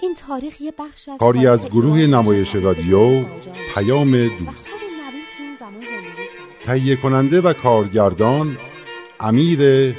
این 0.00 0.14
تاریخ 0.14 0.60
یه 0.60 0.72
بخش 0.78 1.08
از 1.08 1.18
کاری 1.18 1.46
از 1.46 1.66
گروه 1.66 1.98
نمایش 1.98 2.54
رادیو 2.54 3.24
پیام 3.74 4.28
دوست. 4.28 4.72
تهیه 6.64 6.96
کننده 6.96 7.40
و 7.40 7.52
کارگردان 7.52 8.56
امیر 9.20 9.94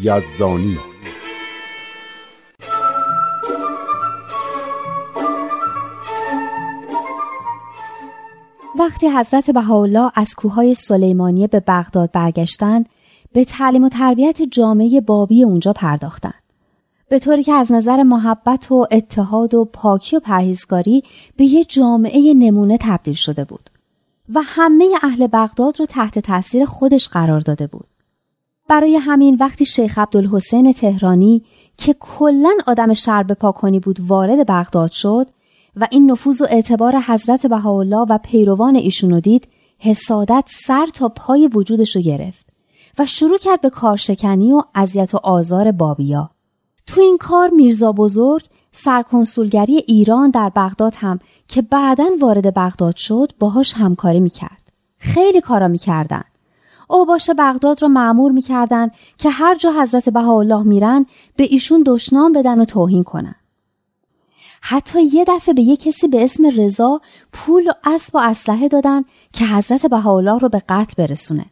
یزدانی. 0.00 0.78
وقتی 8.78 9.08
حضرت 9.08 9.50
بهاءالله 9.50 10.10
از 10.14 10.34
کوههای 10.34 10.74
سلیمانیه 10.74 11.46
به 11.46 11.60
بغداد 11.60 12.12
برگشتند 12.12 12.88
به 13.32 13.44
تعلیم 13.44 13.84
و 13.84 13.88
تربیت 13.88 14.42
جامعه 14.42 15.00
بابی 15.00 15.44
اونجا 15.44 15.72
پرداختند. 15.72 16.47
به 17.08 17.18
طوری 17.18 17.42
که 17.42 17.52
از 17.52 17.72
نظر 17.72 18.02
محبت 18.02 18.72
و 18.72 18.86
اتحاد 18.90 19.54
و 19.54 19.64
پاکی 19.64 20.16
و 20.16 20.20
پرهیزگاری 20.20 21.02
به 21.36 21.44
یه 21.44 21.64
جامعه 21.64 22.34
نمونه 22.34 22.78
تبدیل 22.80 23.14
شده 23.14 23.44
بود 23.44 23.70
و 24.34 24.40
همه 24.44 24.88
اهل 25.02 25.26
بغداد 25.26 25.80
رو 25.80 25.86
تحت 25.86 26.18
تاثیر 26.18 26.64
خودش 26.64 27.08
قرار 27.08 27.40
داده 27.40 27.66
بود. 27.66 27.86
برای 28.68 28.96
همین 28.96 29.36
وقتی 29.40 29.64
شیخ 29.64 29.98
عبدالحسین 29.98 30.72
تهرانی 30.72 31.42
که 31.76 31.94
کلا 32.00 32.52
آدم 32.66 32.94
شرب 32.94 33.32
پاکنی 33.32 33.80
بود 33.80 34.00
وارد 34.00 34.50
بغداد 34.50 34.90
شد 34.90 35.26
و 35.76 35.88
این 35.90 36.10
نفوذ 36.10 36.42
و 36.42 36.46
اعتبار 36.50 36.96
حضرت 36.96 37.46
بهاءالله 37.46 38.06
و 38.10 38.18
پیروان 38.18 38.76
ایشونو 38.76 39.20
دید 39.20 39.48
حسادت 39.78 40.44
سر 40.66 40.86
تا 40.86 41.08
پای 41.08 41.50
وجودش 41.54 41.96
رو 41.96 42.02
گرفت 42.02 42.46
و 42.98 43.06
شروع 43.06 43.38
کرد 43.38 43.60
به 43.60 43.70
کارشکنی 43.70 44.52
و 44.52 44.62
اذیت 44.74 45.14
و 45.14 45.18
آزار 45.22 45.72
بابیا 45.72 46.30
تو 46.88 47.00
این 47.00 47.18
کار 47.18 47.50
میرزا 47.50 47.92
بزرگ 47.92 48.44
سرکنسولگری 48.72 49.76
ایران 49.76 50.30
در 50.30 50.52
بغداد 50.56 50.94
هم 50.96 51.20
که 51.48 51.62
بعدا 51.62 52.08
وارد 52.20 52.54
بغداد 52.54 52.96
شد 52.96 53.32
باهاش 53.38 53.74
همکاری 53.74 54.20
می‌کرد. 54.20 54.72
خیلی 54.98 55.40
کارا 55.40 55.68
می‌کردن. 55.68 56.24
اوباش 56.88 57.30
بغداد 57.38 57.82
رو 57.82 57.88
معمور 57.88 58.32
می‌کردن 58.32 58.90
که 59.18 59.30
هر 59.30 59.54
جا 59.54 59.72
حضرت 59.72 60.08
بهاءالله 60.08 60.62
میرن 60.62 61.06
به 61.36 61.44
ایشون 61.44 61.82
دشنام 61.86 62.32
بدن 62.32 62.60
و 62.60 62.64
توهین 62.64 63.04
کنن. 63.04 63.34
حتی 64.60 65.02
یه 65.02 65.24
دفعه 65.28 65.54
به 65.54 65.62
یه 65.62 65.76
کسی 65.76 66.08
به 66.08 66.24
اسم 66.24 66.50
رضا 66.56 67.00
پول 67.32 67.68
و 67.68 67.72
اسب 67.84 68.14
و 68.14 68.18
اسلحه 68.18 68.68
دادن 68.68 69.04
که 69.32 69.46
حضرت 69.46 69.86
بهاءالله 69.86 70.38
رو 70.38 70.48
به 70.48 70.62
قتل 70.68 70.94
برسونه. 70.98 71.46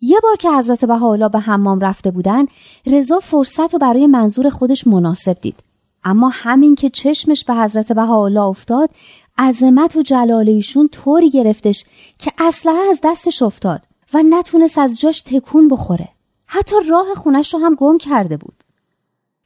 یه 0.00 0.20
بار 0.22 0.36
که 0.36 0.50
حضرت 0.50 0.84
بهاءالله 0.84 1.28
به 1.28 1.38
حمام 1.38 1.80
رفته 1.80 2.10
بودن 2.10 2.46
رضا 2.86 3.18
فرصت 3.18 3.72
رو 3.72 3.78
برای 3.78 4.06
منظور 4.06 4.50
خودش 4.50 4.86
مناسب 4.86 5.40
دید. 5.40 5.62
اما 6.04 6.28
همین 6.28 6.74
که 6.74 6.90
چشمش 6.90 7.44
به 7.44 7.54
حضرت 7.54 7.92
بهاءالله 7.92 8.42
افتاد 8.42 8.90
عظمت 9.38 9.96
و 9.96 10.02
جلال 10.02 10.48
ایشون 10.48 10.88
طوری 10.88 11.30
گرفتش 11.30 11.84
که 12.18 12.30
اسلحه 12.38 12.90
از 12.90 13.00
دستش 13.04 13.42
افتاد 13.42 13.82
و 14.14 14.22
نتونست 14.22 14.78
از 14.78 15.00
جاش 15.00 15.22
تکون 15.22 15.68
بخوره. 15.68 16.08
حتی 16.46 16.76
راه 16.88 17.14
خونش 17.14 17.54
رو 17.54 17.60
هم 17.60 17.74
گم 17.74 17.98
کرده 17.98 18.36
بود. 18.36 18.64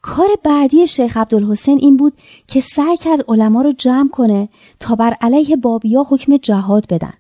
کار 0.02 0.28
بعدی 0.44 0.88
شیخ 0.88 1.16
عبدالحسین 1.16 1.78
این 1.78 1.96
بود 1.96 2.12
که 2.46 2.60
سعی 2.60 2.96
کرد 2.96 3.24
علما 3.28 3.62
رو 3.62 3.72
جمع 3.72 4.08
کنه 4.08 4.48
تا 4.80 4.94
بر 4.94 5.16
علیه 5.20 5.56
بابیا 5.56 6.06
حکم 6.08 6.36
جهاد 6.36 6.86
بدن. 6.90 7.12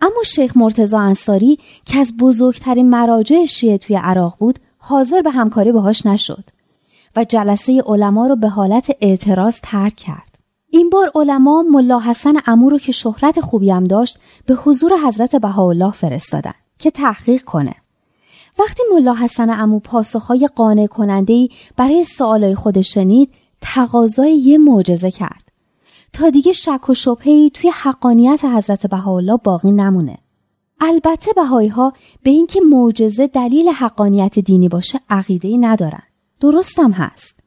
اما 0.00 0.22
شیخ 0.26 0.56
مرتزا 0.56 0.98
انصاری 0.98 1.58
که 1.84 1.98
از 1.98 2.16
بزرگترین 2.16 2.90
مراجع 2.90 3.44
شیعه 3.44 3.78
توی 3.78 3.96
عراق 3.96 4.36
بود 4.38 4.58
حاضر 4.78 5.22
به 5.22 5.30
همکاری 5.30 5.72
باهاش 5.72 6.06
نشد 6.06 6.44
و 7.16 7.24
جلسه 7.24 7.82
علما 7.86 8.26
رو 8.26 8.36
به 8.36 8.48
حالت 8.48 8.96
اعتراض 9.00 9.58
ترک 9.62 9.96
کرد. 9.96 10.38
این 10.70 10.90
بار 10.90 11.12
علما 11.14 11.62
ملا 11.62 12.00
حسن 12.00 12.34
امو 12.46 12.70
رو 12.70 12.78
که 12.78 12.92
شهرت 12.92 13.40
خوبی 13.40 13.70
هم 13.70 13.84
داشت 13.84 14.18
به 14.46 14.54
حضور 14.54 14.92
حضرت 15.06 15.36
بهاءالله 15.36 15.92
فرستادن 15.92 16.54
که 16.78 16.90
تحقیق 16.90 17.44
کنه. 17.44 17.74
وقتی 18.58 18.82
ملا 18.94 19.14
حسن 19.14 19.50
امو 19.50 19.78
پاسخهای 19.78 20.48
قانع 20.54 20.86
کننده 20.86 21.48
برای 21.76 22.04
سوالای 22.04 22.54
خودش 22.54 22.94
شنید 22.94 23.30
تقاضای 23.60 24.36
یه 24.36 24.58
معجزه 24.58 25.10
کرد. 25.10 25.44
تا 26.14 26.30
دیگه 26.30 26.52
شک 26.52 26.88
و 26.88 26.94
شبهی 26.94 27.50
توی 27.50 27.70
حقانیت 27.70 28.44
حضرت 28.44 28.86
بهاءالله 28.86 29.36
باقی 29.36 29.72
نمونه. 29.72 30.18
البته 30.80 31.32
بهایی 31.32 31.68
ها 31.68 31.92
به 32.22 32.30
اینکه 32.30 32.60
معجزه 32.60 33.26
دلیل 33.26 33.68
حقانیت 33.68 34.38
دینی 34.38 34.68
باشه 34.68 35.00
عقیده 35.10 35.56
ندارن. 35.56 36.02
درستم 36.40 36.90
هست. 36.90 37.40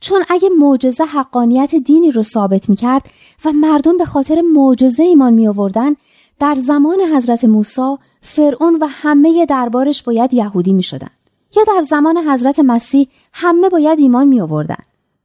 چون 0.00 0.22
اگه 0.28 0.48
معجزه 0.58 1.04
حقانیت 1.04 1.74
دینی 1.74 2.10
رو 2.10 2.22
ثابت 2.22 2.68
می‌کرد 2.68 3.06
و 3.44 3.52
مردم 3.52 3.98
به 3.98 4.04
خاطر 4.04 4.40
معجزه 4.54 5.02
ایمان 5.02 5.34
می 5.34 5.48
آوردن 5.48 5.96
در 6.38 6.54
زمان 6.54 7.00
حضرت 7.14 7.44
موسی 7.44 7.96
فرعون 8.20 8.78
و 8.80 8.86
همه 8.90 9.46
دربارش 9.46 10.02
باید 10.02 10.34
یهودی 10.34 10.72
می 10.72 10.82
شدن. 10.82 11.10
یا 11.56 11.64
در 11.64 11.80
زمان 11.80 12.16
حضرت 12.16 12.58
مسیح 12.58 13.08
همه 13.32 13.68
باید 13.68 13.98
ایمان 13.98 14.28
می 14.28 14.40
آوردن 14.40 14.82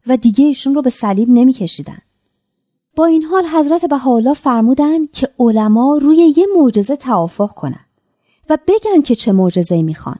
و 0.08 0.18
دیگه 0.18 0.46
ایشون 0.46 0.75
رو 0.75 0.81
به 0.81 0.90
صلیب 0.90 1.29
نمی 1.29 1.53
کشیدن. 1.53 1.97
با 2.96 3.06
این 3.06 3.24
حال 3.24 3.46
حضرت 3.46 3.85
بهاءالله 3.85 4.34
فرمودند 4.34 5.12
که 5.12 5.29
علما 5.40 6.00
روی 6.02 6.34
یه 6.38 6.46
معجزه 6.57 6.96
توافق 6.96 7.53
کنند 7.53 7.85
و 8.50 8.57
بگن 8.68 9.02
که 9.02 9.16
چه 9.16 9.31
معجزه 9.31 9.81
می‌خوان 9.81 10.19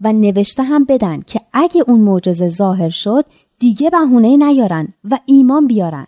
و 0.00 0.12
نوشته 0.12 0.62
هم 0.62 0.84
بدن 0.84 1.20
که 1.20 1.40
اگه 1.52 1.84
اون 1.86 2.00
معجزه 2.00 2.48
ظاهر 2.48 2.88
شد 2.88 3.24
دیگه 3.58 3.90
بهونه 3.90 4.36
نیارن 4.36 4.88
و 5.10 5.18
ایمان 5.26 5.66
بیارن 5.66 6.06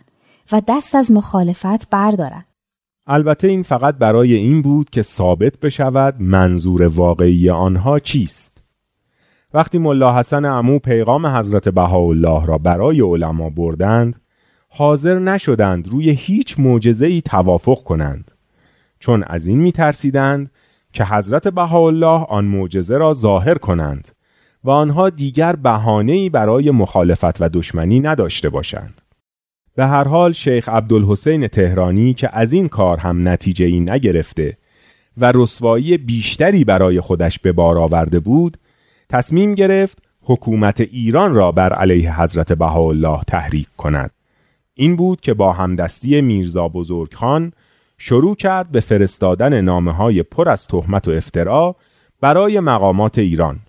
و 0.51 0.61
دست 0.67 0.95
از 0.95 1.11
مخالفت 1.11 1.89
بردارن. 1.89 2.45
البته 3.07 3.47
این 3.47 3.63
فقط 3.63 3.95
برای 3.97 4.33
این 4.33 4.61
بود 4.61 4.89
که 4.89 5.01
ثابت 5.01 5.59
بشود 5.59 6.15
منظور 6.19 6.87
واقعی 6.87 7.49
آنها 7.49 7.99
چیست. 7.99 8.63
وقتی 9.53 9.77
ملا 9.77 10.19
حسن 10.19 10.45
عمو 10.45 10.79
پیغام 10.79 11.25
حضرت 11.25 11.69
بهاءالله 11.69 12.45
را 12.45 12.57
برای 12.57 13.01
علما 13.01 13.49
بردند 13.49 14.21
حاضر 14.69 15.19
نشدند 15.19 15.87
روی 15.87 16.09
هیچ 16.09 16.55
ای 17.01 17.21
توافق 17.21 17.83
کنند. 17.83 18.31
چون 18.99 19.23
از 19.27 19.47
این 19.47 19.59
می 19.59 19.71
ترسیدند 19.71 20.51
که 20.93 21.05
حضرت 21.05 21.47
بهاءالله 21.47 22.25
آن 22.29 22.45
معجزه 22.45 22.97
را 22.97 23.13
ظاهر 23.13 23.55
کنند 23.55 24.07
و 24.63 24.69
آنها 24.69 25.09
دیگر 25.09 25.55
ای 26.07 26.29
برای 26.29 26.71
مخالفت 26.71 27.41
و 27.41 27.49
دشمنی 27.49 27.99
نداشته 27.99 28.49
باشند. 28.49 29.01
به 29.75 29.87
هر 29.87 30.07
حال 30.07 30.31
شیخ 30.31 30.69
عبدالحسین 30.69 31.47
تهرانی 31.47 32.13
که 32.13 32.29
از 32.33 32.53
این 32.53 32.67
کار 32.67 32.97
هم 32.97 33.27
نتیجه 33.27 33.65
ای 33.65 33.79
نگرفته 33.79 34.57
و 35.17 35.31
رسوایی 35.35 35.97
بیشتری 35.97 36.63
برای 36.63 37.01
خودش 37.01 37.39
به 37.39 37.51
بار 37.51 37.77
آورده 37.77 38.19
بود 38.19 38.57
تصمیم 39.09 39.55
گرفت 39.55 39.97
حکومت 40.21 40.81
ایران 40.81 41.33
را 41.33 41.51
بر 41.51 41.73
علیه 41.73 42.21
حضرت 42.21 42.53
بهاءالله 42.53 43.19
تحریک 43.27 43.67
کند. 43.77 44.11
این 44.79 44.95
بود 44.95 45.21
که 45.21 45.33
با 45.33 45.53
همدستی 45.53 46.21
میرزا 46.21 46.67
بزرگخان 46.67 47.51
شروع 47.97 48.35
کرد 48.35 48.71
به 48.71 48.79
فرستادن 48.79 49.61
نامه 49.61 49.91
های 49.91 50.23
پر 50.23 50.49
از 50.49 50.67
تهمت 50.67 51.07
و 51.07 51.11
افترا 51.11 51.75
برای 52.21 52.59
مقامات 52.59 53.17
ایران. 53.17 53.59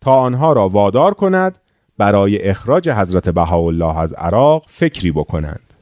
تا 0.00 0.14
آنها 0.14 0.52
را 0.52 0.68
وادار 0.68 1.14
کند 1.14 1.58
برای 1.98 2.42
اخراج 2.42 2.90
حضرت 2.90 3.28
بهاءالله 3.28 3.98
از 3.98 4.12
عراق 4.12 4.64
فکری 4.68 5.12
بکنند. 5.12 5.74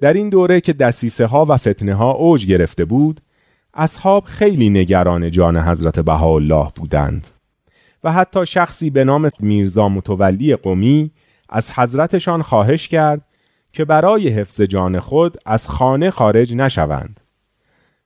در 0.00 0.12
این 0.12 0.28
دوره 0.28 0.60
که 0.60 0.72
دسیسه 0.72 1.26
ها 1.26 1.46
و 1.48 1.56
فتنه 1.56 1.94
ها 1.94 2.10
اوج 2.10 2.46
گرفته 2.46 2.84
بود 2.84 3.20
اصحاب 3.74 4.24
خیلی 4.24 4.70
نگران 4.70 5.30
جان 5.30 5.56
حضرت 5.56 6.00
بهاءالله 6.00 6.72
بودند 6.74 7.26
و 8.04 8.12
حتی 8.12 8.46
شخصی 8.46 8.90
به 8.90 9.04
نام 9.04 9.30
میرزا 9.40 9.88
متولی 9.88 10.56
قومی 10.56 11.10
از 11.48 11.78
حضرتشان 11.78 12.42
خواهش 12.42 12.88
کرد 12.88 13.29
که 13.72 13.84
برای 13.84 14.28
حفظ 14.28 14.60
جان 14.60 15.00
خود 15.00 15.38
از 15.46 15.68
خانه 15.68 16.10
خارج 16.10 16.54
نشوند. 16.54 17.20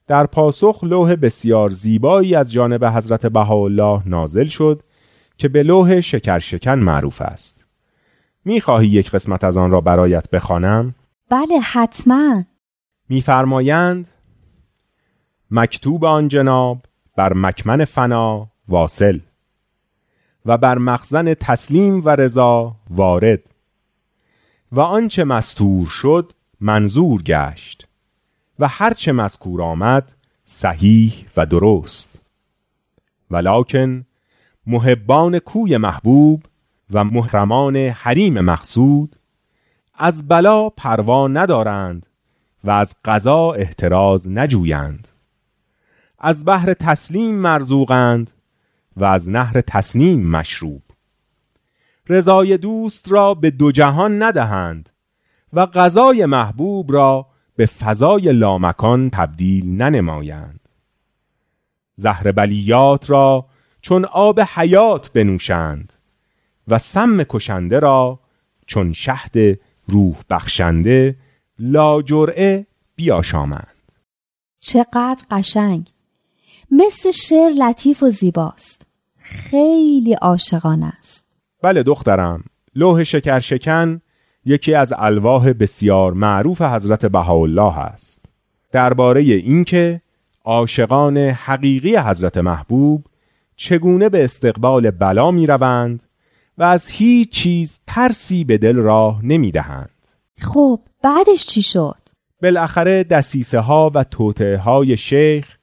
در 0.07 0.27
پاسخ 0.27 0.85
لوح 0.85 1.15
بسیار 1.15 1.71
زیبایی 1.71 2.35
از 2.35 2.53
جانب 2.53 2.85
حضرت 2.85 3.27
بهاءالله 3.27 4.03
نازل 4.07 4.47
شد 4.47 4.83
که 5.39 5.49
به 5.49 5.63
لوح 5.63 6.01
شکر 6.01 6.39
شکن 6.39 6.79
معروف 6.79 7.23
است. 7.23 7.65
می‌خواهی 8.45 8.89
یک 8.89 9.11
قسمت 9.11 9.45
از 9.45 9.57
آن 9.57 9.71
را 9.71 9.81
برایت 9.81 10.31
بخوانم؟ 10.31 10.95
بله 11.31 11.59
حتما. 11.63 12.45
میفرمایند 13.09 14.09
مکتوب 15.51 16.05
آن 16.05 16.29
جناب 16.29 16.79
بر 17.17 17.33
مکمن 17.33 17.85
فنا 17.85 18.47
واصل 18.69 19.19
و 20.47 20.59
بر 20.59 20.79
مخزن 20.79 21.35
تسلیم 21.35 22.05
و 22.05 22.09
رضا 22.09 22.77
وارد. 22.91 23.54
و 24.75 24.81
آنچه 24.81 25.25
مستور 25.25 25.87
شد 25.87 26.33
منظور 26.61 27.23
گشت. 27.23 27.89
و 28.59 28.69
هرچه 28.69 29.13
مذکور 29.13 29.63
آمد 29.63 30.13
صحیح 30.45 31.27
و 31.37 31.47
درست. 31.47 32.21
ولکن 33.31 34.05
محبان 34.67 35.39
کوی 35.39 35.77
محبوب 35.77 36.43
و 36.91 37.05
محرمان 37.05 37.77
حریم 37.77 38.41
مقصود 38.41 39.17
از 39.95 40.29
بلا 40.29 40.69
پروا 40.69 41.29
ندارند 41.29 42.07
و 42.65 42.71
از 42.71 42.95
قضا 43.05 43.53
احتراز 43.53 44.31
نجویند. 44.31 45.09
از 46.19 46.45
بحر 46.45 46.75
تسلیم 46.75 47.35
مرزوقند 47.35 48.31
و 48.97 49.05
از 49.05 49.31
نهر 49.31 49.61
تسنیم 49.61 50.31
مشروب. 50.31 50.83
رضای 52.09 52.57
دوست 52.57 53.13
را 53.13 53.35
به 53.35 53.51
دو 53.51 53.73
جهان 53.73 54.23
ندهند 54.23 54.91
و 55.53 55.67
غذای 55.67 56.27
محبوب 56.27 56.93
را 56.93 57.27
به 57.57 57.67
فضای 57.67 58.33
لامکان 58.33 59.11
تبدیل 59.11 59.77
ننمایند. 59.77 60.61
زهر 61.95 62.33
بلیات 62.33 63.11
را 63.11 63.47
چون 63.81 64.05
آب 64.05 64.41
حیات 64.41 65.13
بنوشند 65.13 65.93
و 66.69 66.79
سم 66.79 67.23
کشنده 67.23 67.79
را 67.79 68.21
چون 68.67 68.93
شهد 68.93 69.59
روح 69.87 70.17
بخشنده 70.31 71.17
لا 71.59 72.03
جرعه 72.03 72.67
بیاشامند. 72.97 73.67
چقدر 74.61 75.25
قشنگ! 75.31 75.91
مثل 76.71 77.11
شعر 77.11 77.51
لطیف 77.51 78.03
و 78.03 78.11
زیباست. 78.11 78.87
خیلی 79.17 80.13
عاشقان 80.13 80.83
است. 80.83 81.14
بله 81.65 81.83
دخترم 81.83 82.45
لوح 82.75 83.03
شکر 83.03 83.41
شکن 83.41 84.01
یکی 84.45 84.75
از 84.75 84.93
الواح 84.97 85.53
بسیار 85.53 86.13
معروف 86.13 86.63
حضرت 86.63 87.07
بهاءالله 87.07 87.79
است 87.79 88.21
درباره 88.73 89.21
اینکه 89.23 90.01
عاشقان 90.45 91.19
حقیقی 91.19 91.97
حضرت 91.97 92.39
محبوب 92.39 93.05
چگونه 93.57 94.09
به 94.09 94.25
استقبال 94.25 94.91
بلا 94.91 95.31
می 95.31 95.47
روند 95.47 96.03
و 96.59 96.63
از 96.63 96.89
هیچ 96.89 97.31
چیز 97.31 97.81
ترسی 97.87 98.45
به 98.45 98.59
دل 98.59 98.77
راه 98.77 99.25
نمی 99.25 99.51
دهند. 99.51 99.91
خب 100.39 100.81
بعدش 101.03 101.47
چی 101.47 101.63
شد؟ 101.63 102.01
بالاخره 102.43 103.05
دسیسه 103.05 103.59
ها 103.59 103.91
و 103.95 104.05
توطعه 104.05 104.57
های 104.57 104.97
شیخ 104.97 105.57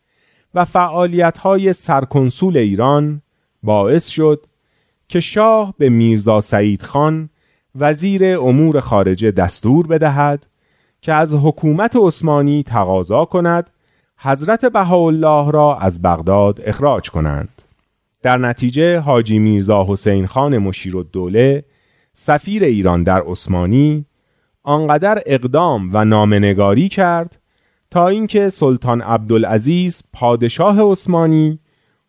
و 0.53 0.65
فعالیت 0.65 1.37
های 1.37 1.73
سرکنسول 1.73 2.57
ایران 2.57 3.21
باعث 3.63 4.07
شد 4.07 4.45
که 5.11 5.19
شاه 5.19 5.73
به 5.77 5.89
میرزا 5.89 6.41
سعید 6.41 6.83
خان 6.83 7.29
وزیر 7.75 8.39
امور 8.39 8.79
خارجه 8.79 9.31
دستور 9.31 9.87
بدهد 9.87 10.47
که 11.01 11.13
از 11.13 11.33
حکومت 11.33 11.95
عثمانی 11.95 12.63
تقاضا 12.63 13.25
کند 13.25 13.69
حضرت 14.17 14.65
بهاءالله 14.65 15.51
را 15.51 15.77
از 15.77 16.01
بغداد 16.01 16.61
اخراج 16.65 17.09
کنند. 17.09 17.61
در 18.21 18.37
نتیجه 18.37 18.99
حاجی 18.99 19.39
میرزا 19.39 19.85
حسین 19.87 20.27
خان 20.27 20.57
مشیر 20.57 20.97
الدوله 20.97 21.63
سفیر 22.13 22.63
ایران 22.63 23.03
در 23.03 23.21
عثمانی 23.21 24.05
آنقدر 24.63 25.21
اقدام 25.25 25.89
و 25.93 26.05
نامنگاری 26.05 26.89
کرد 26.89 27.39
تا 27.91 28.07
اینکه 28.07 28.49
سلطان 28.49 29.01
عبدالعزیز 29.01 30.03
پادشاه 30.13 30.91
عثمانی 30.91 31.59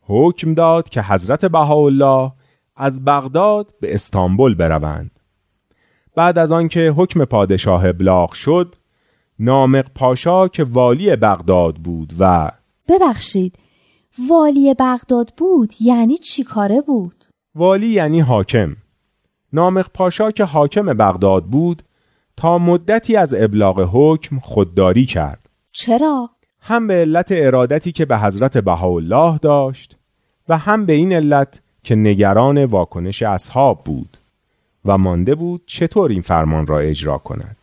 حکم 0.00 0.54
داد 0.54 0.88
که 0.88 1.02
حضرت 1.02 1.44
بهاءالله 1.44 2.32
از 2.76 3.04
بغداد 3.04 3.74
به 3.80 3.94
استانبول 3.94 4.54
بروند 4.54 5.10
بعد 6.14 6.38
از 6.38 6.52
آنکه 6.52 6.94
حکم 6.96 7.24
پادشاه 7.24 7.86
ابلاغ 7.86 8.32
شد 8.32 8.74
نامق 9.38 9.86
پاشا 9.94 10.48
که 10.48 10.64
والی 10.64 11.16
بغداد 11.16 11.74
بود 11.74 12.12
و 12.18 12.50
ببخشید 12.88 13.58
والی 14.28 14.74
بغداد 14.74 15.32
بود 15.36 15.72
یعنی 15.80 16.18
چی 16.18 16.44
کاره 16.44 16.80
بود؟ 16.80 17.24
والی 17.54 17.86
یعنی 17.86 18.20
حاکم 18.20 18.76
نامق 19.52 19.88
پاشا 19.88 20.30
که 20.30 20.44
حاکم 20.44 20.86
بغداد 20.86 21.44
بود 21.44 21.82
تا 22.36 22.58
مدتی 22.58 23.16
از 23.16 23.34
ابلاغ 23.34 23.90
حکم 23.92 24.38
خودداری 24.38 25.06
کرد 25.06 25.46
چرا؟ 25.72 26.30
هم 26.60 26.86
به 26.86 26.94
علت 26.94 27.28
ارادتی 27.30 27.92
که 27.92 28.04
به 28.04 28.18
حضرت 28.18 28.58
بهاءالله 28.58 29.38
داشت 29.38 29.96
و 30.48 30.58
هم 30.58 30.86
به 30.86 30.92
این 30.92 31.12
علت 31.12 31.60
که 31.84 31.94
نگران 31.94 32.64
واکنش 32.64 33.22
اصحاب 33.22 33.84
بود 33.84 34.18
و 34.84 34.98
مانده 34.98 35.34
بود 35.34 35.62
چطور 35.66 36.10
این 36.10 36.22
فرمان 36.22 36.66
را 36.66 36.78
اجرا 36.78 37.18
کند 37.18 37.56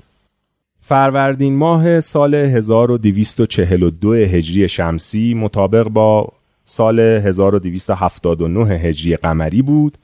فروردین 0.82 1.56
ماه 1.56 2.00
سال 2.00 2.36
1242 2.36 4.14
هجری 4.14 4.70
شمسی 4.70 5.34
مطابق 5.34 5.88
با 5.88 6.28
سال 6.66 7.00
1279 7.00 8.76
هجری 8.76 9.16
قمری 9.16 9.62
بود 9.62 9.98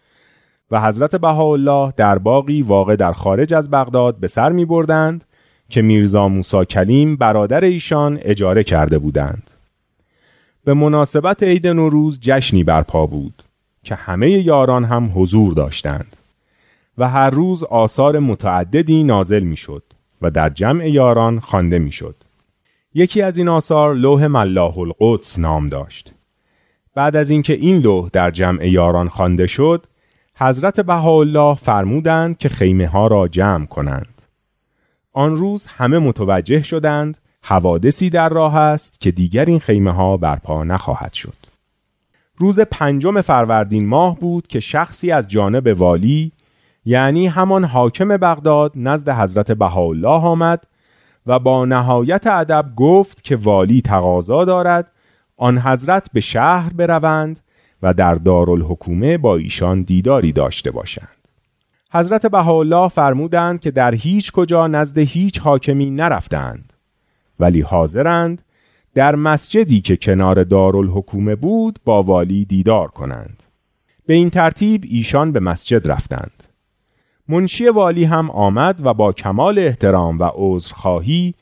و 0.71 0.81
حضرت 0.81 1.15
بهاءالله 1.15 1.93
در 1.97 2.17
باقی 2.17 2.61
واقع 2.61 2.95
در 2.95 3.13
خارج 3.13 3.53
از 3.53 3.71
بغداد 3.71 4.15
به 4.17 4.27
سر 4.27 4.51
می 4.51 4.65
بردند 4.65 5.23
که 5.69 5.81
میرزا 5.81 6.27
موسا 6.27 6.65
کلیم 6.65 7.15
برادر 7.15 7.63
ایشان 7.63 8.19
اجاره 8.21 8.63
کرده 8.63 8.99
بودند. 8.99 9.49
به 10.65 10.73
مناسبت 10.73 11.43
عید 11.43 11.67
نوروز 11.67 12.19
جشنی 12.21 12.63
برپا 12.63 13.05
بود 13.05 13.44
که 13.85 13.95
همه 13.95 14.29
یاران 14.29 14.85
هم 14.85 15.11
حضور 15.15 15.53
داشتند 15.53 16.15
و 16.97 17.09
هر 17.09 17.29
روز 17.29 17.63
آثار 17.63 18.19
متعددی 18.19 19.03
نازل 19.03 19.43
می‌شد 19.43 19.83
و 20.21 20.31
در 20.31 20.49
جمع 20.49 20.89
یاران 20.89 21.39
خوانده 21.39 21.79
می‌شد. 21.79 22.15
یکی 22.93 23.21
از 23.21 23.37
این 23.37 23.47
آثار 23.47 23.95
لوح 23.95 24.27
ملاح 24.27 24.79
القدس 24.79 25.39
نام 25.39 25.69
داشت. 25.69 26.13
بعد 26.95 27.15
از 27.15 27.29
اینکه 27.29 27.53
این 27.53 27.77
لوح 27.77 28.09
در 28.13 28.31
جمع 28.31 28.67
یاران 28.67 29.09
خوانده 29.09 29.47
شد، 29.47 29.83
حضرت 30.35 30.79
بهاءالله 30.79 31.55
فرمودند 31.55 32.37
که 32.37 32.49
خیمه 32.49 32.87
ها 32.87 33.07
را 33.07 33.27
جمع 33.27 33.65
کنند. 33.65 34.21
آن 35.13 35.35
روز 35.35 35.65
همه 35.65 35.99
متوجه 35.99 36.61
شدند 36.61 37.17
حوادثی 37.41 38.09
در 38.09 38.29
راه 38.29 38.55
است 38.55 39.01
که 39.01 39.11
دیگر 39.11 39.45
این 39.45 39.59
خیمه 39.59 39.91
ها 39.91 40.17
برپا 40.17 40.63
نخواهد 40.63 41.13
شد. 41.13 41.44
روز 42.37 42.59
پنجم 42.59 43.21
فروردین 43.21 43.87
ماه 43.87 44.19
بود 44.19 44.47
که 44.47 44.59
شخصی 44.59 45.11
از 45.11 45.27
جانب 45.27 45.81
والی 45.81 46.31
یعنی 46.85 47.27
همان 47.27 47.63
حاکم 47.63 48.07
بغداد 48.07 48.71
نزد 48.75 49.09
حضرت 49.09 49.51
بهاءالله 49.51 50.21
آمد 50.21 50.63
و 51.25 51.39
با 51.39 51.65
نهایت 51.65 52.27
ادب 52.27 52.65
گفت 52.75 53.23
که 53.23 53.35
والی 53.35 53.81
تقاضا 53.81 54.45
دارد 54.45 54.91
آن 55.37 55.57
حضرت 55.57 56.09
به 56.13 56.21
شهر 56.21 56.73
بروند 56.73 57.39
و 57.81 57.93
در 57.93 58.15
دارالحکومه 58.15 59.17
با 59.17 59.35
ایشان 59.35 59.81
دیداری 59.81 60.31
داشته 60.31 60.71
باشند. 60.71 61.07
حضرت 61.91 62.25
بهاءالله 62.25 62.87
فرمودند 62.87 63.59
که 63.59 63.71
در 63.71 63.95
هیچ 63.95 64.31
کجا 64.31 64.67
نزد 64.67 64.97
هیچ 64.97 65.39
حاکمی 65.39 65.89
نرفتند 65.89 66.73
ولی 67.39 67.61
حاضرند 67.61 68.41
در 68.95 69.15
مسجدی 69.15 69.81
که 69.81 69.97
کنار 69.97 70.43
دارالحکومه 70.43 71.35
بود 71.35 71.79
با 71.85 72.03
والی 72.03 72.45
دیدار 72.45 72.87
کنند. 72.87 73.43
به 74.05 74.13
این 74.13 74.29
ترتیب 74.29 74.83
ایشان 74.87 75.31
به 75.31 75.39
مسجد 75.39 75.91
رفتند. 75.91 76.43
منشی 77.27 77.67
والی 77.67 78.03
هم 78.03 78.29
آمد 78.29 78.85
و 78.85 78.93
با 78.93 79.13
کمال 79.13 79.59
احترام 79.59 80.19
و 80.19 80.29
عذرخواهی 80.33 81.33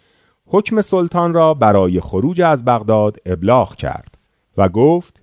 حکم 0.45 0.81
سلطان 0.81 1.33
را 1.33 1.53
برای 1.53 1.99
خروج 1.99 2.41
از 2.41 2.65
بغداد 2.65 3.17
ابلاغ 3.25 3.75
کرد 3.75 4.17
و 4.57 4.69
گفت 4.69 5.21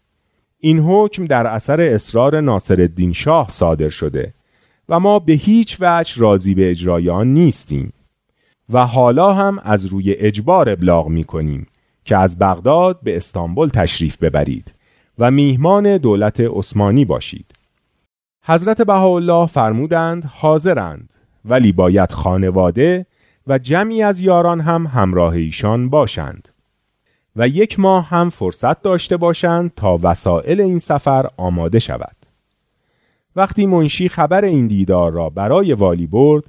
این 0.59 0.79
حکم 0.79 1.27
در 1.27 1.47
اثر 1.47 1.81
اصرار 1.81 2.41
ناصرالدین 2.41 3.13
شاه 3.13 3.49
صادر 3.49 3.89
شده 3.89 4.35
و 4.89 5.01
ما 5.01 5.19
به 5.19 5.33
هیچ 5.33 5.77
وجه 5.81 6.21
راضی 6.21 6.55
به 6.55 6.71
اجرای 6.71 7.11
آن 7.11 7.27
نیستیم 7.35 7.93
و 8.73 8.87
حالا 8.87 9.35
هم 9.35 9.59
از 9.63 9.87
روی 9.87 10.13
اجبار 10.13 10.71
ابلاغ 10.71 11.09
می 11.09 11.25
کنیم. 11.25 11.67
که 12.11 12.17
از 12.17 12.39
بغداد 12.39 13.01
به 13.03 13.17
استانبول 13.17 13.69
تشریف 13.69 14.17
ببرید 14.17 14.75
و 15.19 15.31
میهمان 15.31 15.97
دولت 15.97 16.41
عثمانی 16.41 17.05
باشید. 17.05 17.47
حضرت 18.45 18.83
بهاءالله 18.83 19.47
فرمودند 19.47 20.25
حاضرند 20.25 21.13
ولی 21.45 21.73
باید 21.73 22.13
خانواده 22.13 23.07
و 23.47 23.59
جمعی 23.59 24.03
از 24.03 24.21
یاران 24.21 24.61
هم 24.61 24.87
همراه 24.87 25.33
ایشان 25.33 25.91
باشند 25.91 26.49
و 27.37 27.49
یک 27.49 27.81
ماه 27.81 28.09
هم 28.09 28.31
فرصت 28.31 28.83
داشته 28.83 29.17
باشند 29.17 29.73
تا 29.77 29.99
وسایل 30.03 30.61
این 30.61 30.79
سفر 30.79 31.31
آماده 31.37 31.79
شود. 31.79 32.17
وقتی 33.37 33.67
منشی 33.67 34.09
خبر 34.09 34.45
این 34.45 34.67
دیدار 34.67 35.13
را 35.13 35.31
برای 35.31 35.73
والی 35.73 36.07
برد 36.07 36.45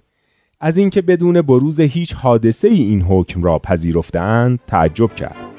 از 0.59 0.77
اینکه 0.77 1.01
بدون 1.01 1.41
بروز 1.41 1.79
هیچ 1.79 2.13
حادثه 2.13 2.67
ای 2.67 2.81
این 2.81 3.01
حکم 3.01 3.43
را 3.43 3.59
پذیرفتند 3.59 4.59
تعجب 4.67 5.15
کرد. 5.15 5.50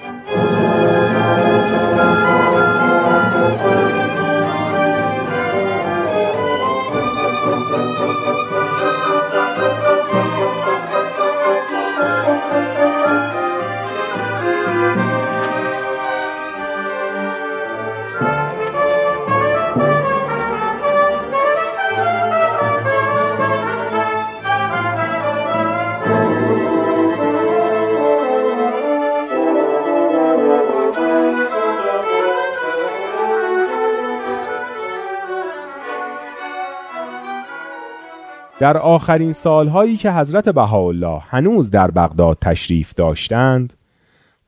در 38.62 38.76
آخرین 38.76 39.32
سالهایی 39.32 39.96
که 39.96 40.12
حضرت 40.12 40.48
بهاءالله 40.48 41.22
هنوز 41.28 41.70
در 41.70 41.90
بغداد 41.90 42.38
تشریف 42.40 42.94
داشتند 42.94 43.72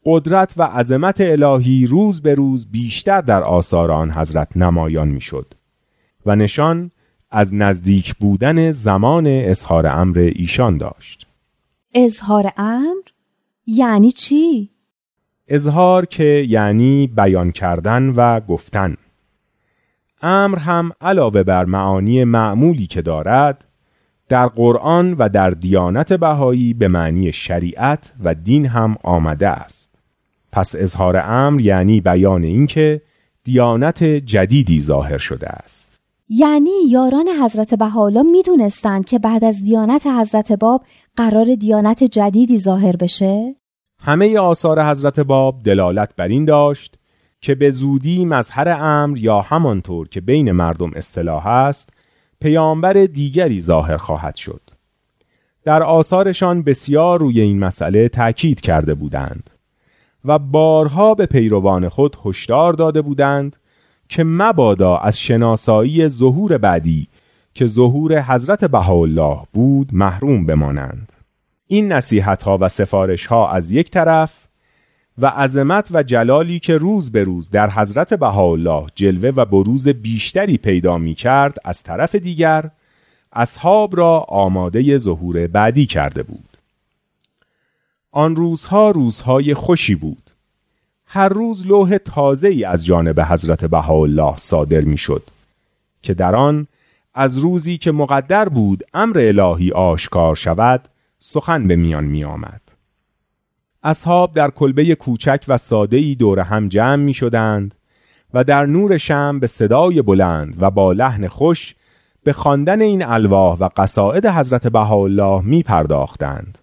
قدرت 0.04 0.54
و 0.56 0.62
عظمت 0.62 1.20
الهی 1.20 1.86
روز 1.86 2.22
به 2.22 2.34
روز 2.34 2.66
بیشتر 2.70 3.20
در 3.20 3.42
آثار 3.42 3.92
آن 3.92 4.10
حضرت 4.10 4.56
نمایان 4.56 5.08
می‌شد 5.08 5.54
و 6.26 6.36
نشان 6.36 6.90
از 7.30 7.54
نزدیک 7.54 8.14
بودن 8.14 8.70
زمان 8.72 9.26
اظهار 9.26 9.86
امر 9.86 10.18
ایشان 10.18 10.78
داشت. 10.78 11.26
اظهار 11.94 12.52
امر؟ 12.56 13.02
یعنی 13.66 14.10
چی؟ 14.10 14.70
اظهار 15.48 16.06
که 16.06 16.46
یعنی 16.48 17.06
بیان 17.06 17.50
کردن 17.50 18.08
و 18.16 18.40
گفتن. 18.40 18.96
امر 20.22 20.58
هم 20.58 20.92
علاوه 21.00 21.42
بر 21.42 21.64
معانی 21.64 22.24
معمولی 22.24 22.86
که 22.86 23.02
دارد 23.02 23.64
در 24.28 24.46
قرآن 24.46 25.14
و 25.14 25.28
در 25.28 25.50
دیانت 25.50 26.12
بهایی 26.12 26.74
به 26.74 26.88
معنی 26.88 27.32
شریعت 27.32 28.12
و 28.24 28.34
دین 28.34 28.66
هم 28.66 28.96
آمده 29.02 29.48
است 29.48 30.02
پس 30.52 30.74
اظهار 30.78 31.16
امر 31.16 31.60
یعنی 31.60 32.00
بیان 32.00 32.44
اینکه 32.44 33.00
دیانت 33.44 34.04
جدیدی 34.04 34.80
ظاهر 34.80 35.18
شده 35.18 35.48
است 35.48 36.00
یعنی 36.28 36.70
یاران 36.88 37.28
حضرت 37.42 37.74
بهاءالله 37.74 38.22
می‌دونستند 38.22 39.04
که 39.04 39.18
بعد 39.18 39.44
از 39.44 39.62
دیانت 39.64 40.06
حضرت 40.06 40.52
باب 40.52 40.84
قرار 41.16 41.54
دیانت 41.54 42.04
جدیدی 42.04 42.58
ظاهر 42.58 42.96
بشه؟ 42.96 43.54
همه 43.98 44.38
آثار 44.38 44.90
حضرت 44.90 45.20
باب 45.20 45.62
دلالت 45.64 46.16
بر 46.16 46.28
این 46.28 46.44
داشت 46.44 46.98
که 47.40 47.54
به 47.54 47.70
زودی 47.70 48.24
مظهر 48.24 48.68
امر 48.80 49.18
یا 49.18 49.40
همانطور 49.40 50.08
که 50.08 50.20
بین 50.20 50.52
مردم 50.52 50.90
اصطلاح 50.96 51.46
است 51.46 51.93
پیامبر 52.44 52.92
دیگری 52.92 53.60
ظاهر 53.60 53.96
خواهد 53.96 54.36
شد. 54.36 54.60
در 55.64 55.82
آثارشان 55.82 56.62
بسیار 56.62 57.20
روی 57.20 57.40
این 57.40 57.58
مسئله 57.58 58.08
تأکید 58.08 58.60
کرده 58.60 58.94
بودند 58.94 59.50
و 60.24 60.38
بارها 60.38 61.14
به 61.14 61.26
پیروان 61.26 61.88
خود 61.88 62.16
هشدار 62.24 62.72
داده 62.72 63.02
بودند 63.02 63.56
که 64.08 64.24
مبادا 64.24 64.96
از 64.96 65.20
شناسایی 65.20 66.08
ظهور 66.08 66.58
بعدی 66.58 67.08
که 67.54 67.66
ظهور 67.66 68.22
حضرت 68.22 68.64
بهاءالله 68.64 69.38
بود 69.52 69.88
محروم 69.92 70.46
بمانند. 70.46 71.12
این 71.66 71.92
نصیحت 71.92 72.42
ها 72.42 72.58
و 72.60 72.68
سفارش 72.68 73.26
ها 73.26 73.50
از 73.50 73.70
یک 73.70 73.90
طرف 73.90 74.43
و 75.18 75.26
عظمت 75.26 75.88
و 75.90 76.02
جلالی 76.02 76.58
که 76.58 76.76
روز 76.76 77.12
به 77.12 77.24
روز 77.24 77.50
در 77.50 77.70
حضرت 77.70 78.14
بهاءالله 78.14 78.86
جلوه 78.94 79.30
و 79.36 79.44
بروز 79.44 79.88
بیشتری 79.88 80.56
پیدا 80.56 80.98
می 80.98 81.14
کرد 81.14 81.58
از 81.64 81.82
طرف 81.82 82.14
دیگر 82.14 82.70
اصحاب 83.32 83.96
را 83.96 84.18
آماده 84.18 84.98
ظهور 84.98 85.46
بعدی 85.46 85.86
کرده 85.86 86.22
بود 86.22 86.48
آن 88.12 88.36
روزها 88.36 88.90
روزهای 88.90 89.54
خوشی 89.54 89.94
بود 89.94 90.30
هر 91.06 91.28
روز 91.28 91.66
لوح 91.66 91.96
تازه 91.96 92.48
ای 92.48 92.64
از 92.64 92.84
جانب 92.84 93.20
حضرت 93.20 93.64
بهاءالله 93.64 94.36
صادر 94.36 94.80
می 94.80 94.96
شد 94.96 95.22
که 96.02 96.14
در 96.14 96.36
آن 96.36 96.66
از 97.14 97.38
روزی 97.38 97.78
که 97.78 97.92
مقدر 97.92 98.48
بود 98.48 98.84
امر 98.94 99.18
الهی 99.18 99.72
آشکار 99.72 100.34
شود 100.34 100.88
سخن 101.18 101.68
به 101.68 101.76
میان 101.76 102.04
می 102.04 102.24
آمد. 102.24 102.63
اصحاب 103.84 104.32
در 104.32 104.50
کلبه 104.50 104.94
کوچک 104.94 105.44
و 105.48 105.58
ساده‌ای 105.58 106.14
دور 106.14 106.40
هم 106.40 106.68
جمع 106.68 106.96
می 106.96 107.14
شدند 107.14 107.74
و 108.34 108.44
در 108.44 108.66
نور 108.66 108.96
شم 108.96 109.38
به 109.40 109.46
صدای 109.46 110.02
بلند 110.02 110.56
و 110.60 110.70
با 110.70 110.92
لحن 110.92 111.28
خوش 111.28 111.74
به 112.24 112.32
خواندن 112.32 112.80
این 112.80 113.04
الواح 113.04 113.58
و 113.58 113.68
قصائد 113.76 114.26
حضرت 114.26 114.66
بهاءالله 114.66 115.40
می 115.40 115.62
پرداختند 115.62 116.58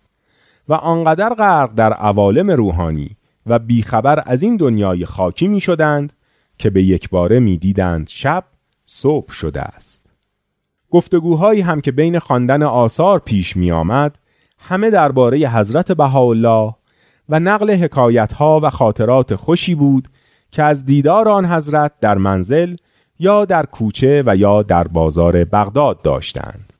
و 0.70 0.74
آنقدر 0.74 1.30
غرق 1.30 1.74
در 1.75 1.94
عوالم 1.94 2.51
روحانی 2.51 3.18
و 3.46 3.60
بیخبر 3.60 4.24
از 4.25 4.44
این 4.44 4.58
دنیای 4.58 5.06
خاکی 5.06 5.48
می 5.48 5.62
شدند 5.62 6.13
که 6.58 6.70
به 6.70 6.84
یک 6.84 7.10
باره 7.10 7.40
می 7.40 7.58
دیدند 7.58 8.08
شب 8.08 8.44
صبح 8.86 9.32
شده 9.32 9.62
است. 9.62 10.12
گفتگوهایی 10.92 11.62
هم 11.62 11.82
که 11.82 11.92
بین 11.92 12.20
خواندن 12.20 12.63
آثار 12.63 13.20
پیش 13.20 13.58
می 13.58 13.72
آمد 13.72 14.20
همه 14.58 14.90
درباره 14.90 15.50
حضرت 15.50 15.92
بهاءالله 15.92 16.74
و 17.31 17.39
نقل 17.39 17.71
حکایت 17.71 18.33
ها 18.33 18.59
و 18.63 18.69
خاطرات 18.69 19.35
خوشی 19.35 19.75
بود 19.75 20.07
که 20.51 20.63
از 20.63 20.85
دیدار 20.85 21.29
آن 21.29 21.45
حضرت 21.45 21.91
در 22.01 22.17
منزل 22.17 22.75
یا 23.19 23.45
در 23.45 23.65
کوچه 23.65 24.23
و 24.25 24.35
یا 24.35 24.63
در 24.63 24.88
بازار 24.88 25.43
بغداد 25.43 26.01
داشتند. 26.01 26.73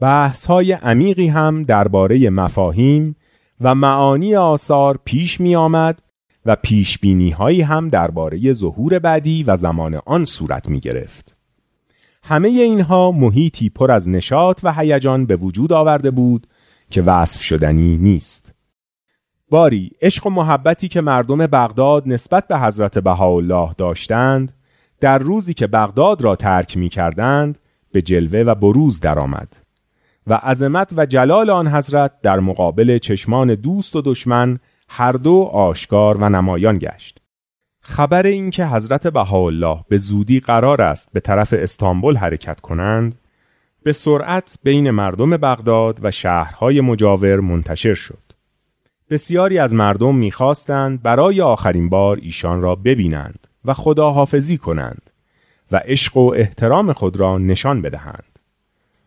بحث 0.00 0.46
های 0.46 0.72
عمیقی 0.72 1.28
هم 1.28 1.64
درباره 1.64 2.30
مفاهیم 2.30 3.16
و 3.60 3.74
معانی 3.74 4.36
آثار 4.36 4.98
پیش 5.04 5.40
می 5.40 5.56
آمد 5.56 6.02
و 6.46 6.56
پیش 6.56 6.98
بینی 6.98 7.30
هایی 7.30 7.62
هم 7.62 7.88
درباره 7.88 8.52
ظهور 8.52 8.98
بعدی 8.98 9.42
و 9.42 9.56
زمان 9.56 10.00
آن 10.06 10.24
صورت 10.24 10.68
می 10.68 10.80
گرفت. 10.80 11.36
همه 12.22 12.48
اینها 12.48 13.12
محیطی 13.12 13.68
پر 13.68 13.90
از 13.90 14.08
نشاط 14.08 14.60
و 14.62 14.72
هیجان 14.72 15.26
به 15.26 15.36
وجود 15.36 15.72
آورده 15.72 16.10
بود 16.10 16.46
که 16.90 17.02
وصف 17.02 17.42
شدنی 17.42 17.96
نیست. 17.96 18.59
باری 19.50 19.90
عشق 20.02 20.26
و 20.26 20.30
محبتی 20.30 20.88
که 20.88 21.00
مردم 21.00 21.46
بغداد 21.46 22.02
نسبت 22.06 22.48
به 22.48 22.58
حضرت 22.58 22.98
بهاءالله 22.98 23.70
داشتند 23.78 24.52
در 25.00 25.18
روزی 25.18 25.54
که 25.54 25.66
بغداد 25.66 26.22
را 26.22 26.36
ترک 26.36 26.76
می 26.76 26.88
کردند 26.88 27.58
به 27.92 28.02
جلوه 28.02 28.40
و 28.40 28.54
بروز 28.54 29.00
درآمد. 29.00 29.56
و 30.26 30.34
عظمت 30.34 30.90
و 30.96 31.06
جلال 31.06 31.50
آن 31.50 31.68
حضرت 31.68 32.12
در 32.22 32.40
مقابل 32.40 32.98
چشمان 32.98 33.54
دوست 33.54 33.96
و 33.96 34.02
دشمن 34.02 34.58
هر 34.88 35.12
دو 35.12 35.42
آشکار 35.52 36.16
و 36.16 36.28
نمایان 36.28 36.78
گشت. 36.78 37.18
خبر 37.80 38.26
اینکه 38.26 38.66
حضرت 38.66 39.06
بهاءالله 39.06 39.84
به 39.88 39.98
زودی 39.98 40.40
قرار 40.40 40.82
است 40.82 41.08
به 41.12 41.20
طرف 41.20 41.54
استانبول 41.56 42.16
حرکت 42.16 42.60
کنند 42.60 43.18
به 43.82 43.92
سرعت 43.92 44.58
بین 44.62 44.90
مردم 44.90 45.30
بغداد 45.30 45.98
و 46.02 46.10
شهرهای 46.10 46.80
مجاور 46.80 47.40
منتشر 47.40 47.94
شد. 47.94 48.29
بسیاری 49.10 49.58
از 49.58 49.74
مردم 49.74 50.14
می‌خواستند 50.14 51.02
برای 51.02 51.40
آخرین 51.40 51.88
بار 51.88 52.18
ایشان 52.22 52.62
را 52.62 52.74
ببینند 52.74 53.46
و 53.64 53.74
خداحافظی 53.74 54.58
کنند 54.58 55.10
و 55.72 55.76
عشق 55.84 56.16
و 56.16 56.32
احترام 56.36 56.92
خود 56.92 57.16
را 57.16 57.38
نشان 57.38 57.82
بدهند. 57.82 58.38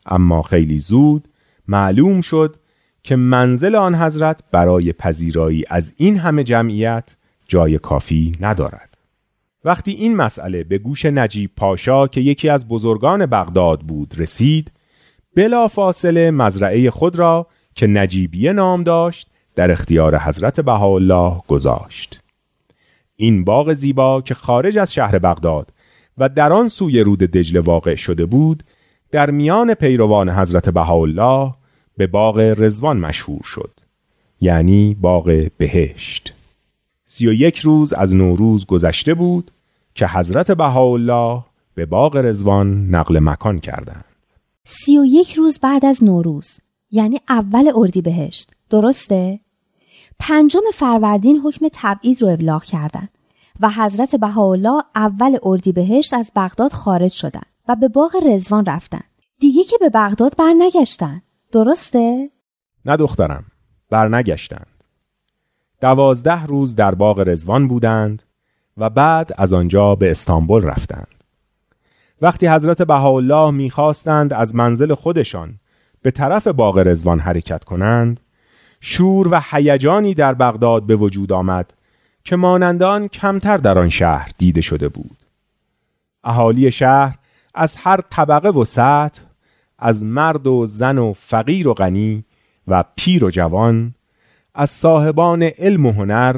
اما 0.06 0.42
خیلی 0.42 0.78
زود 0.78 1.28
معلوم 1.68 2.22
شد 2.22 2.56
که 3.04 3.16
منزل 3.16 3.76
آن 3.76 3.96
حضرت 3.96 4.40
برای 4.52 4.94
پذیرایی 4.94 5.64
از 5.70 5.94
این 5.98 6.18
همه 6.18 6.44
جمعیت 6.44 7.16
جای 7.48 7.78
کافی 7.78 8.32
ندارد. 8.40 8.98
وقتی 9.66 9.92
این 9.92 10.16
مسئله 10.16 10.64
به 10.64 10.78
گوش 10.78 11.06
نجیب 11.06 11.52
پاشا 11.58 12.08
که 12.08 12.22
یکی 12.22 12.50
از 12.50 12.68
بزرگان 12.68 13.26
بغداد 13.26 13.80
بود 13.80 14.14
رسید 14.18 14.72
بلا 15.36 15.68
فاصله 15.68 16.32
مزرعه 16.32 16.92
خود 16.92 17.16
را 17.16 17.48
که 17.76 17.88
نجیبیه 17.88 18.54
نام 18.54 18.84
داشت 18.84 19.28
در 19.56 19.72
اختیار 19.72 20.18
حضرت 20.18 20.60
بهاءالله 20.60 21.42
گذاشت. 21.48 22.20
این 23.16 23.44
باغ 23.44 23.74
زیبا 23.74 24.22
که 24.22 24.34
خارج 24.34 24.78
از 24.78 24.94
شهر 24.94 25.20
بغداد 25.20 25.74
و 26.18 26.30
در 26.30 26.54
آن 26.54 26.68
سوی 26.68 27.00
رود 27.00 27.20
دجله 27.20 27.60
واقع 27.60 27.96
شده 27.96 28.26
بود 28.26 28.64
در 29.12 29.32
میان 29.32 29.74
پیروان 29.74 30.30
حضرت 30.30 30.70
بهاءالله 30.70 31.54
به 31.98 32.08
باغ 32.08 32.38
رزوان 32.58 32.98
مشهور 32.98 33.44
شد 33.44 33.72
یعنی 34.42 34.94
باغ 35.02 35.48
بهشت. 35.58 36.34
سی 37.06 37.28
و 37.28 37.34
یک 37.34 37.60
روز 37.60 37.94
از 37.94 38.16
نوروز 38.16 38.66
گذشته 38.66 39.14
بود 39.14 39.52
که 39.96 40.08
حضرت 40.08 40.52
بهاءالله 40.52 41.44
به 41.76 41.86
باغ 41.86 42.16
رزوان 42.16 42.90
نقل 42.90 43.20
مکان 43.20 43.60
کردند. 43.60 44.06
سی 44.64 44.98
و 44.98 45.06
یک 45.06 45.34
روز 45.34 45.60
بعد 45.60 45.86
از 45.86 46.04
نوروز 46.04 46.60
یعنی 46.92 47.20
اول 47.30 47.72
اردیبهشت. 47.76 48.53
درسته؟ 48.74 49.40
پنجم 50.20 50.62
فروردین 50.74 51.42
حکم 51.46 51.66
تبعید 51.74 52.22
رو 52.22 52.30
ابلاغ 52.30 52.64
کردند 52.64 53.10
و 53.60 53.70
حضرت 53.70 54.16
بهاءالله 54.16 54.84
اول 54.96 55.38
اردیبهشت 55.44 56.14
از 56.14 56.32
بغداد 56.36 56.72
خارج 56.72 57.12
شدند 57.12 57.46
و 57.68 57.76
به 57.76 57.88
باغ 57.88 58.16
رزوان 58.26 58.66
رفتند 58.66 59.04
دیگه 59.40 59.64
که 59.64 59.78
به 59.80 59.90
بغداد 59.90 60.38
برنگشتن. 60.38 61.22
درسته؟ 61.52 62.30
نه 62.86 62.98
دخترم 62.98 63.44
برنگشتند. 63.90 64.84
دوازده 65.82 66.46
روز 66.46 66.76
در 66.76 66.96
باغ 66.96 67.20
رزوان 67.20 67.68
بودند 67.68 68.24
و 68.78 68.90
بعد 68.90 69.32
از 69.38 69.54
آنجا 69.54 69.96
به 69.96 70.12
استانبول 70.12 70.64
رفتند. 70.64 71.24
وقتی 72.22 72.48
حضرت 72.48 72.82
بهاءالله 72.82 73.52
می‌خواستند 73.52 74.34
از 74.34 74.56
منزل 74.56 74.94
خودشان 74.94 75.60
به 76.02 76.12
طرف 76.12 76.48
باغ 76.48 76.78
رزوان 76.78 77.20
حرکت 77.20 77.64
کنند 77.64 78.20
شور 78.86 79.28
و 79.28 79.42
هیجانی 79.52 80.14
در 80.14 80.34
بغداد 80.34 80.84
به 80.84 80.96
وجود 80.96 81.34
آمد 81.34 81.74
که 82.24 82.36
مانندان 82.36 83.08
کمتر 83.08 83.58
در 83.58 83.80
آن 83.80 83.90
شهر 83.90 84.32
دیده 84.38 84.62
شده 84.62 84.90
بود. 84.90 85.18
اهالی 86.24 86.72
شهر 86.72 87.16
از 87.56 87.76
هر 87.76 88.02
طبقه 88.10 88.50
و 88.50 88.66
سطح 88.66 89.22
از 89.80 90.04
مرد 90.04 90.48
و 90.48 90.66
زن 90.66 90.98
و 90.98 91.14
فقیر 91.14 91.68
و 91.68 91.74
غنی 91.74 92.26
و 92.68 92.84
پیر 92.96 93.26
و 93.26 93.32
جوان 93.32 93.96
از 94.56 94.70
صاحبان 94.70 95.44
علم 95.44 95.86
و 95.86 95.92
هنر 95.92 96.36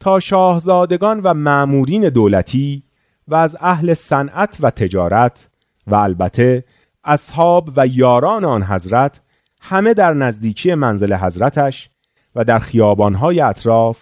تا 0.00 0.20
شاهزادگان 0.20 1.20
و 1.20 1.34
معمورین 1.34 2.08
دولتی 2.08 2.82
و 3.28 3.34
از 3.34 3.56
اهل 3.60 3.94
صنعت 3.94 4.58
و 4.60 4.70
تجارت 4.70 5.48
و 5.86 5.94
البته 5.94 6.64
اصحاب 7.04 7.70
و 7.76 7.86
یاران 7.86 8.44
آن 8.44 8.62
حضرت 8.62 9.20
همه 9.60 9.94
در 9.94 10.14
نزدیکی 10.14 10.74
منزل 10.74 11.14
حضرتش 11.14 11.90
و 12.34 12.44
در 12.44 12.58
خیابانهای 12.58 13.40
اطراف 13.40 13.98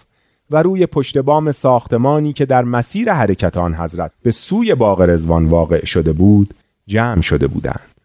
و 0.51 0.63
روی 0.63 0.87
پشت 0.87 1.19
بام 1.19 1.53
ساختمانی 1.53 2.33
که 2.33 2.47
در 2.47 2.65
مسیر 2.65 3.13
حرکت 3.13 3.57
آن 3.57 3.75
حضرت 3.75 4.13
به 4.23 4.31
سوی 4.31 4.75
باغ 4.75 5.01
رزوان 5.01 5.47
واقع 5.47 5.85
شده 5.85 6.13
بود 6.13 6.55
جمع 6.87 7.21
شده 7.21 7.47
بودند. 7.47 7.97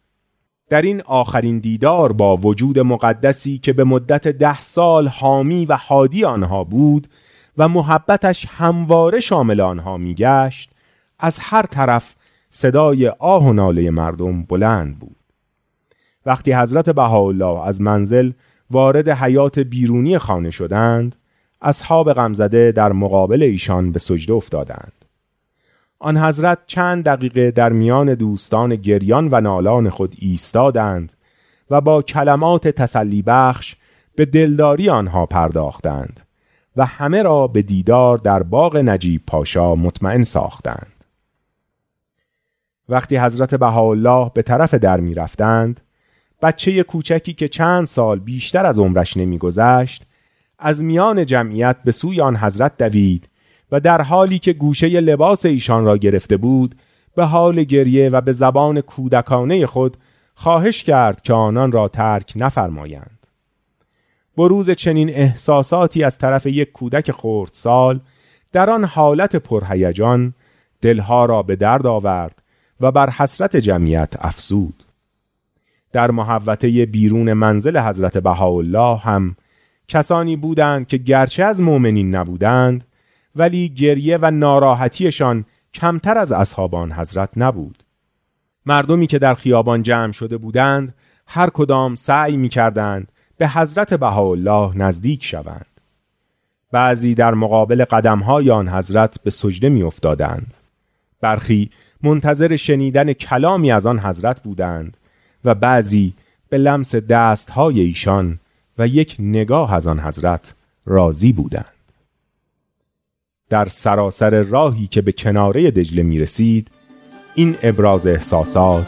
در 0.70 0.82
این 0.82 1.02
آخرین 1.02 1.60
دیدار 1.60 2.12
با 2.12 2.38
وجود 2.38 2.80
مقدسی 2.80 3.58
که 3.58 3.74
به 3.74 3.84
مدت 3.84 4.28
ده 4.28 4.62
سال 4.62 5.08
حامی 5.08 5.66
و 5.66 5.76
حادی 5.76 6.26
آنها 6.26 6.64
بود 6.64 7.08
و 7.58 7.68
محبتش 7.68 8.46
همواره 8.50 9.20
شامل 9.20 9.62
آنها 9.62 9.98
میگشت 9.98 10.72
از 11.20 11.38
هر 11.40 11.62
طرف 11.62 12.16
صدای 12.50 13.08
آه 13.08 13.48
و 13.48 13.54
ناله 13.54 13.90
مردم 13.90 14.44
بلند 14.44 15.00
بود. 15.00 15.21
وقتی 16.26 16.54
حضرت 16.54 16.90
بهاءالله 16.90 17.68
از 17.68 17.82
منزل 17.82 18.32
وارد 18.72 19.10
حیات 19.10 19.60
بیرونی 19.60 20.18
خانه 20.18 20.52
شدند 20.52 21.16
اصحاب 21.62 22.14
غمزده 22.14 22.72
در 22.72 22.92
مقابل 22.92 23.44
ایشان 23.44 23.92
به 23.92 24.00
سجده 24.00 24.34
افتادند. 24.34 25.06
آن 26.00 26.18
حضرت 26.18 26.58
چند 26.68 27.04
دقیقه 27.04 27.52
در 27.52 27.70
میان 27.70 28.14
دوستان 28.14 28.76
گریان 28.76 29.30
و 29.32 29.42
نالان 29.42 29.90
خود 29.90 30.16
ایستادند 30.20 31.14
و 31.70 31.82
با 31.82 32.02
کلمات 32.02 32.68
تسلی 32.68 33.22
بخش 33.22 33.76
به 34.16 34.26
دلداری 34.26 34.90
آنها 34.90 35.26
پرداختند 35.26 36.20
و 36.76 36.86
همه 36.86 37.24
را 37.24 37.48
به 37.48 37.62
دیدار 37.62 38.18
در 38.18 38.44
باغ 38.44 38.78
نجیب 38.78 39.22
پاشا 39.28 39.76
مطمئن 39.76 40.24
ساختند. 40.24 40.94
وقتی 42.90 43.18
حضرت 43.18 43.56
بهاءالله 43.56 44.32
به 44.34 44.42
طرف 44.42 44.74
در 44.74 45.00
می 45.00 45.14
رفتند 45.14 45.82
بچه 46.42 46.84
کوچکی 46.84 47.34
که 47.34 47.48
چند 47.48 47.88
سال 47.88 48.20
بیشتر 48.20 48.66
از 48.66 48.80
عمرش 48.80 49.18
نمیگذشت 49.18 50.04
از 50.60 50.84
میان 50.84 51.26
جمعیت 51.26 51.78
به 51.86 51.92
سوی 51.92 52.22
آن 52.22 52.38
حضرت 52.38 52.78
دوید 52.78 53.30
و 53.72 53.80
در 53.80 54.02
حالی 54.02 54.40
که 54.40 54.54
گوشه 54.54 54.88
لباس 54.88 55.46
ایشان 55.46 55.86
را 55.86 55.98
گرفته 55.98 56.38
بود 56.38 56.76
به 57.16 57.26
حال 57.26 57.64
گریه 57.64 58.10
و 58.10 58.22
به 58.22 58.32
زبان 58.32 58.82
کودکانه 58.82 59.66
خود 59.66 59.98
خواهش 60.36 60.84
کرد 60.84 61.22
که 61.22 61.34
آنان 61.34 61.72
را 61.72 61.88
ترک 61.88 62.34
نفرمایند. 62.36 63.20
بروز 64.38 64.70
چنین 64.70 65.10
احساساتی 65.10 66.04
از 66.04 66.18
طرف 66.18 66.46
یک 66.46 66.72
کودک 66.72 67.12
خردسال 67.12 68.00
در 68.52 68.70
آن 68.70 68.84
حالت 68.84 69.36
پرهیجان 69.36 70.34
دلها 70.82 71.26
را 71.26 71.44
به 71.44 71.56
درد 71.56 71.88
آورد 71.88 72.42
و 72.82 72.92
بر 72.92 73.10
حسرت 73.10 73.58
جمعیت 73.58 74.14
افزود. 74.20 74.84
در 75.92 76.12
محوطه 76.12 76.86
بیرون 76.86 77.34
منزل 77.34 77.80
حضرت 77.80 78.18
بهاءالله 78.18 78.98
هم 78.98 79.36
کسانی 79.88 80.36
بودند 80.36 80.88
که 80.88 80.98
گرچه 80.98 81.44
از 81.44 81.62
مؤمنین 81.62 82.16
نبودند 82.16 82.84
ولی 83.36 83.70
گریه 83.70 84.18
و 84.22 84.32
ناراحتیشان 84.32 85.46
کمتر 85.74 86.18
از 86.18 86.32
اصحابان 86.32 86.92
حضرت 86.92 87.30
نبود. 87.38 87.84
مردمی 88.66 89.08
که 89.08 89.20
در 89.20 89.34
خیابان 89.34 89.84
جمع 89.84 90.12
شده 90.12 90.38
بودند 90.38 90.96
هر 91.28 91.50
کدام 91.50 91.96
سعی 91.96 92.38
می 92.38 92.50
کردند 92.50 93.12
به 93.38 93.48
حضرت 93.48 93.94
بهاءالله 93.94 94.78
نزدیک 94.78 95.24
شوند. 95.24 95.66
بعضی 96.72 97.16
در 97.16 97.34
مقابل 97.34 97.86
قدمهای 97.86 98.52
آن 98.52 98.70
حضرت 98.70 99.18
به 99.24 99.30
سجده 99.32 99.70
می 99.70 99.84
افتادند 99.84 100.54
برخی 101.22 101.70
منتظر 102.04 102.56
شنیدن 102.56 103.14
کلامی 103.14 103.72
از 103.72 103.86
آن 103.86 104.00
حضرت 104.00 104.44
بودند. 104.44 104.98
و 105.46 105.56
بعضی 105.56 106.14
به 106.50 106.58
لمس 106.58 106.96
دستهای 106.96 107.80
ایشان 107.80 108.40
و 108.78 108.88
یک 108.88 109.16
نگاه 109.20 109.74
از 109.74 109.88
آن 109.88 110.00
حضرت 110.00 110.54
راضی 110.86 111.34
بودند. 111.34 111.66
در 113.50 113.66
سراسر 113.66 114.42
راهی 114.42 114.88
که 114.88 115.02
به 115.02 115.12
کناره 115.12 115.72
دجله 115.72 116.04
می 116.04 116.20
رسید 116.20 116.68
این 117.36 117.58
ابراز 117.64 118.08
احساسات 118.08 118.88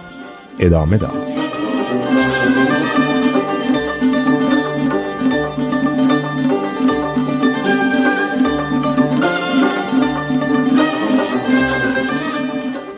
ادامه 0.60 0.98
داد. 0.98 1.33